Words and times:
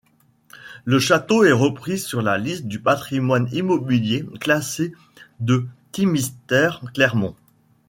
Le 0.83 0.97
château 0.97 1.43
est 1.43 1.51
repris 1.51 1.99
sur 1.99 2.23
la 2.23 2.39
liste 2.39 2.65
du 2.65 2.79
patrimoine 2.81 3.47
immobilier 3.51 4.25
classé 4.39 4.93
de 5.39 5.67
Thimister-Clermont. 5.91 7.35